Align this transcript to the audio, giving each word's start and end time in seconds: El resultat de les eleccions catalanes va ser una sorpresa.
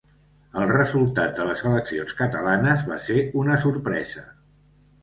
El 0.61 0.71
resultat 0.71 1.35
de 1.41 1.45
les 1.49 1.61
eleccions 1.73 2.17
catalanes 2.23 2.87
va 2.91 2.99
ser 3.11 3.21
una 3.45 3.63
sorpresa. 3.69 4.27